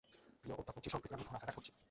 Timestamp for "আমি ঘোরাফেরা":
1.13-1.53